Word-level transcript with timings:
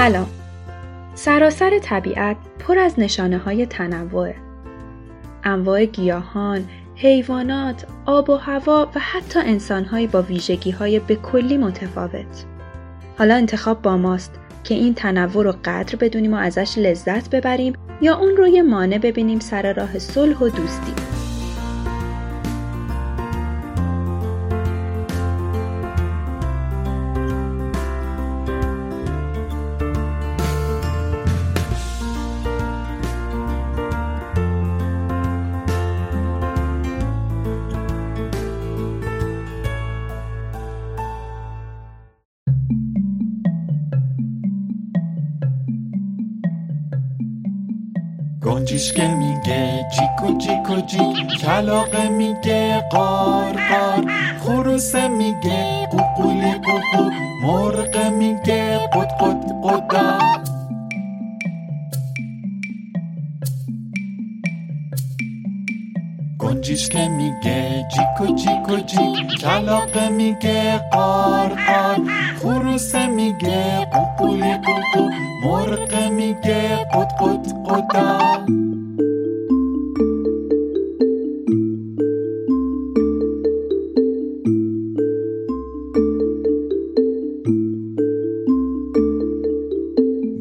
سلام. 0.00 0.26
سراسر 1.14 1.78
طبیعت 1.78 2.36
پر 2.58 2.78
از 2.78 3.00
نشانه 3.00 3.38
های 3.38 3.66
تنوع. 3.66 4.32
انواع 5.44 5.84
گیاهان، 5.84 6.64
حیوانات، 6.94 7.86
آب 8.06 8.30
و 8.30 8.36
هوا 8.36 8.90
و 8.94 9.00
حتی 9.00 9.40
انسانهایی 9.40 10.06
با 10.06 10.22
ویژگی 10.22 10.70
های 10.70 10.98
به 10.98 11.16
کلی 11.16 11.56
متفاوت. 11.56 12.44
حالا 13.18 13.34
انتخاب 13.34 13.82
با 13.82 13.96
ماست 13.96 14.34
که 14.64 14.74
این 14.74 14.94
تنوع 14.94 15.44
رو 15.44 15.54
قدر 15.64 15.96
بدونیم 15.96 16.34
و 16.34 16.36
ازش 16.36 16.78
لذت 16.78 17.30
ببریم 17.30 17.72
یا 18.00 18.16
اون 18.16 18.36
رو 18.36 18.46
یه 18.46 18.62
مانع 18.62 18.98
ببینیم 18.98 19.38
سر 19.38 19.72
راه 19.72 19.98
صلح 19.98 20.38
و 20.38 20.48
دوستی. 20.48 21.09
گنجیشکه 48.42 49.08
میگه 49.08 49.86
جیکو 49.94 50.38
جیکو 50.38 50.80
جیک 50.80 51.40
کلاقه 51.40 52.08
میگه 52.08 52.84
قار 52.90 53.52
قار. 53.70 54.04
خروسه 54.40 55.08
میگه 55.08 55.86
قوقولی 55.86 56.52
قوقو. 56.52 57.10
مرغه 57.42 58.08
میگه 58.10 58.78
قد 58.92 59.10
قد 59.20 59.44
قدا 59.62 60.09
کلاقه 69.40 70.08
میگه 70.08 70.78
قار 70.92 71.48
قار 71.48 71.96
خروسه 72.40 73.06
میگه 73.06 73.88
قوقولی 73.92 74.54
قوقو 74.54 75.10
مرغه 75.44 76.08
میگه 76.08 76.76
قد 76.92 77.12
قد 77.20 77.46
قدا 77.66 78.18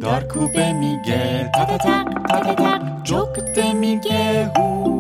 دارکوبه 0.01 0.73
میگه 0.73 1.51
تا 1.55 1.65
تا 1.65 1.77
تا 1.77 2.03
تا 2.29 2.39
تا 2.39 2.53
تا 2.53 2.79
جغده 3.03 3.73
میگه 3.73 4.51
هو. 4.57 4.98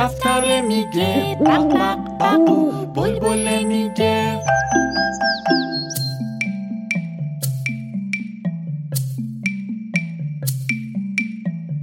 کفتره 0.00 0.60
میگه. 0.60 1.36
بق 1.40 1.74
بق 1.74 1.98
بقو 2.20 2.70
بلبله 2.86 3.64
میگه. 3.64 4.40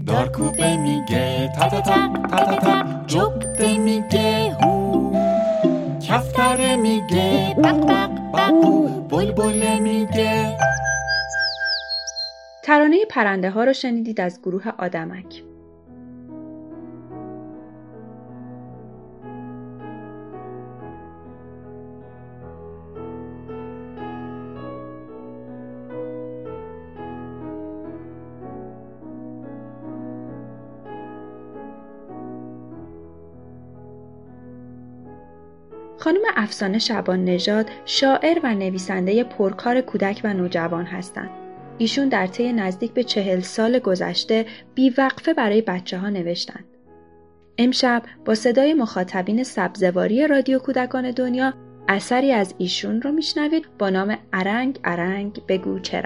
دارکوبه 0.08 0.78
میگه. 0.78 1.50
تا 1.60 1.70
تا 1.70 1.82
تا 1.82 2.14
تا 2.30 2.46
تا 2.46 2.56
تا. 2.56 3.04
جغده 3.08 3.78
میگه. 3.78 4.58
هو. 4.62 5.14
کفتره 6.08 6.76
میگه. 6.76 7.56
بق 7.64 7.86
بق 7.86 8.12
بقو 8.34 8.88
بلبله 8.88 9.80
میگه. 9.80 10.58
ترانه 12.64 12.98
پرنده 13.10 13.50
ها 13.50 13.64
رو 13.64 13.74
شنیدید 13.74 14.22
از 14.22 14.40
گروه 14.42 14.64
آدمک. 14.78 15.44
خانم 36.08 36.22
افسانه 36.36 36.80
شبان 36.80 37.26
نژاد 37.26 37.70
شاعر 37.86 38.40
و 38.44 38.56
نویسنده 38.56 39.24
پرکار 39.24 39.82
کودک 39.82 40.22
و 40.24 40.34
نوجوان 40.34 40.86
هستند. 40.86 41.30
ایشون 41.78 42.10
در 42.10 42.28
طی 42.28 42.54
نزدیک 42.54 42.92
به 42.92 43.04
چهل 43.04 43.40
سال 43.40 43.80
گذشته 43.80 44.46
بیوقفه 44.76 45.34
برای 45.34 45.62
بچه 45.62 45.98
ها 45.98 46.10
نوشتند. 46.10 46.66
امشب 47.58 48.04
با 48.26 48.36
صدای 48.36 48.74
مخاطبین 48.74 49.44
سبزواری 49.44 50.28
رادیو 50.28 50.60
کودکان 50.60 51.12
دنیا 51.12 51.54
اثری 51.88 52.32
از 52.32 52.56
ایشون 52.58 53.02
رو 53.02 53.12
میشنوید 53.12 53.66
با 53.80 53.90
نام 53.90 54.18
ارنگ 54.34 54.80
ارنگ 54.84 55.42
بگو 55.48 55.80
چه 55.80 56.02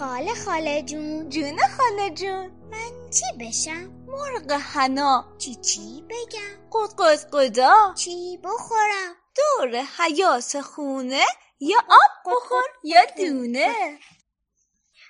خاله 0.00 0.34
خاله 0.34 0.82
جون 0.82 1.28
جون 1.28 1.58
خاله 1.76 2.10
جون 2.10 2.50
من 2.70 3.10
چی 3.10 3.24
بشم؟ 3.40 4.06
مرغ 4.06 4.52
حنا 4.52 5.24
چی 5.38 5.54
چی 5.54 6.04
بگم؟ 6.10 6.68
قد 6.72 6.90
قد 6.98 7.30
قدا 7.32 7.94
چی 7.96 8.38
بخورم؟ 8.44 9.16
دور 9.36 9.86
حیات 9.98 10.60
خونه 10.60 11.24
یا 11.60 11.78
آب 11.78 12.32
بخور 12.32 12.64
یا 12.84 13.04
دونه 13.16 13.98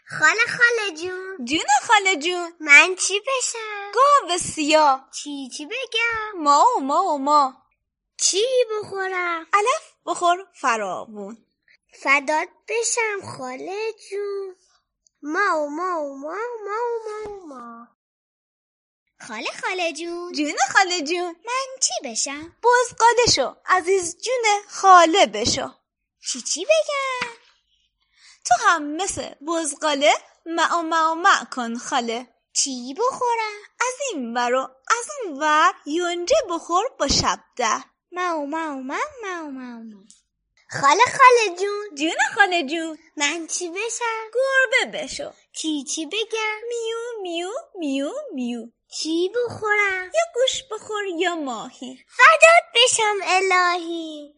خاله 0.09 0.47
خاله 0.57 0.97
جون 1.03 1.45
جون 1.45 1.71
خاله 1.83 2.17
جون 2.17 2.53
من 2.61 2.95
چی 2.95 3.21
بشم؟ 3.21 3.93
گاو 3.95 4.39
سیاه 4.39 5.09
چی 5.15 5.49
چی 5.57 5.67
بگم؟ 5.67 6.43
ما 6.43 6.65
و 6.77 6.81
ما 6.81 7.03
و 7.03 7.19
ما 7.19 7.63
چی 8.17 8.45
بخورم؟ 8.71 9.47
علف 9.53 9.95
بخور 10.07 10.47
فراوون 10.55 11.39
فدات 12.03 12.49
بشم 12.69 13.37
خاله 13.37 13.93
جون 14.11 14.57
ما 15.23 15.63
و 15.63 15.69
ما 15.69 16.03
و 16.03 16.17
ما 16.17 16.29
و 16.29 16.65
ما 16.65 17.47
ما 17.47 17.47
ما 17.47 17.89
خاله 19.21 19.51
خاله 19.63 19.93
جون. 19.93 20.33
جون 20.33 20.57
خاله 20.73 21.03
جون. 21.03 21.37
من 21.47 21.67
چی 21.81 21.95
بشم؟ 22.05 22.57
بزقاله 22.63 23.27
شو. 23.35 23.55
عزیز 23.67 24.17
جون 24.19 24.45
خاله 24.69 25.27
بشو. 25.27 25.69
چی 26.27 26.41
چی 26.41 26.65
بگم؟ 26.65 27.33
تو 28.45 28.55
هم 28.61 28.97
مثل 28.97 29.35
بزقاله 29.47 30.13
معا 30.47 30.83
معا 30.83 31.15
مع 31.15 31.45
کن 31.45 31.79
خاله. 31.79 32.29
چی 32.53 32.95
بخورم؟ 32.95 33.59
از 33.81 33.95
این 34.11 34.37
ورا 34.37 34.77
از 34.99 35.07
اون 35.25 35.39
ور 35.39 35.75
یونجه 35.87 36.37
بخور 36.51 36.85
با 36.99 37.09
شب 37.09 37.41
در 37.57 37.81
ماو 38.13 38.47
ماو 38.47 38.83
ماو 38.83 38.99
ماو 39.23 39.51
ماو 39.51 39.83
ماو. 39.83 40.05
خاله 40.73 41.05
خاله 41.05 41.57
جون. 41.61 41.95
جون 41.95 42.21
خاله 42.35 42.63
جون. 42.63 42.99
من 43.17 43.47
چی 43.47 43.69
بشم؟ 43.71 44.25
گربه 44.35 44.99
بشو. 44.99 45.33
چی 45.53 45.85
چی 45.85 46.07
بگم؟ 46.07 46.61
میو 46.69 47.23
میو 47.23 47.51
میو 47.79 48.13
میو. 48.35 48.67
چی 48.95 49.31
بخورم؟ 49.35 50.11
یا 50.15 50.25
گوش 50.35 50.63
بخور 50.71 51.05
یا 51.19 51.35
ماهی. 51.35 52.05
فدات 52.09 52.65
بشم 52.75 53.17
الهی. 53.25 54.35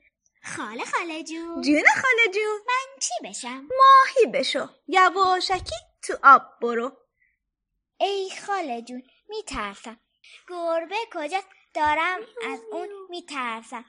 خاله 0.56 0.84
خاله 0.84 1.22
جون. 1.22 1.62
جون 1.62 1.84
خاله 2.02 2.32
جون. 2.34 2.60
من 2.66 2.98
چی 3.00 3.14
بشم؟ 3.24 3.68
ماهی 3.78 4.26
بشو. 4.32 4.68
یواشکی 4.88 5.76
تو 6.02 6.18
آب 6.24 6.42
برو. 6.60 6.96
ای 8.00 8.30
خاله 8.46 8.82
جون 8.82 9.02
میترسم. 9.28 10.00
گربه 10.48 10.96
کجاست؟ 11.14 11.46
دارم 11.74 12.20
از 12.52 12.60
اون 12.72 12.88
میترسم. 13.10 13.84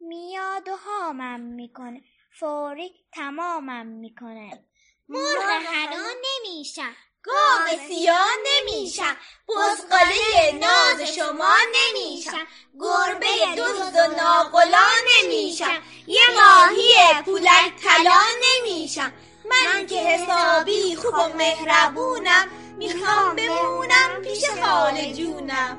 میاد 0.00 0.68
و 0.68 0.76
هامم 0.86 1.40
می‌کنه. 1.40 2.02
فوری 2.40 2.90
تمامم 3.12 3.86
می‌کنه. 3.86 4.64
مرغ 5.08 5.50
حنا 5.72 6.06
نمیشم 6.24 6.92
گاو 7.22 7.78
سیاه 7.88 8.26
نمیشم 8.46 9.16
بزغاله 9.48 10.52
ناز 10.52 11.08
شما 11.14 11.54
نمیشم 11.74 12.46
گربه 12.80 13.26
دزد 13.56 13.96
و 13.96 14.22
ناقلا 14.22 14.88
نمیشم 15.16 15.82
یه 16.06 16.22
ماهی 16.36 17.22
پولک 17.24 17.76
طلا 17.82 18.20
نمیشم 18.42 19.12
من 19.50 19.86
که 19.86 19.96
حسابی 19.96 20.96
خوب 20.96 21.14
و 21.14 21.36
مهربونم. 21.36 22.48
می‌خوام 22.78 23.36
بمونم 23.36 24.22
پیش 24.24 24.50
خاله 24.50 25.12
جونم. 25.12 25.78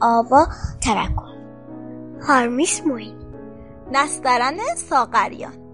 آوا 0.00 0.46
ترکل 0.84 1.25
هارمیس 2.28 2.82
موین. 2.86 3.14
نسترن 3.92 4.58
ساقریان 4.76 5.65